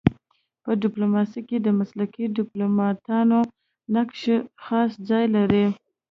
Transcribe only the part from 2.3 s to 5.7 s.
ډيپلوماتانو نقش خاص ځای لري.